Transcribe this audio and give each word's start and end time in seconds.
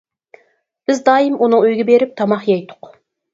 بىز 0.89 1.01
دائىم 1.09 1.35
ئۇنىڭ 1.47 1.67
ئۆيىگە 1.67 1.85
بېرىپ 1.91 2.17
تاماق 2.23 2.49
يەيتتۇق. 2.55 2.91